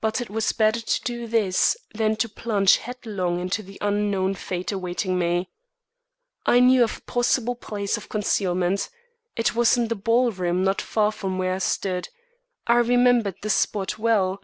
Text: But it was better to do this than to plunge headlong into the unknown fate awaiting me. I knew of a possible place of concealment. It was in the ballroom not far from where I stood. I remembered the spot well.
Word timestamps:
But 0.00 0.20
it 0.20 0.30
was 0.30 0.52
better 0.52 0.80
to 0.80 1.00
do 1.02 1.26
this 1.26 1.76
than 1.92 2.14
to 2.18 2.28
plunge 2.28 2.76
headlong 2.76 3.40
into 3.40 3.60
the 3.60 3.76
unknown 3.80 4.36
fate 4.36 4.70
awaiting 4.70 5.18
me. 5.18 5.50
I 6.46 6.60
knew 6.60 6.84
of 6.84 6.98
a 6.98 7.10
possible 7.10 7.56
place 7.56 7.96
of 7.96 8.08
concealment. 8.08 8.88
It 9.34 9.56
was 9.56 9.76
in 9.76 9.88
the 9.88 9.96
ballroom 9.96 10.62
not 10.62 10.80
far 10.80 11.10
from 11.10 11.38
where 11.38 11.54
I 11.54 11.58
stood. 11.58 12.08
I 12.68 12.76
remembered 12.76 13.34
the 13.42 13.50
spot 13.50 13.98
well. 13.98 14.40